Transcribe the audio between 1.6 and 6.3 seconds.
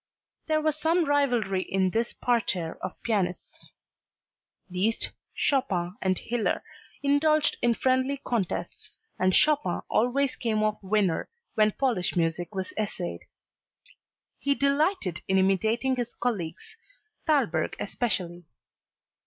in this parterre of pianists. Liszt, Chopin and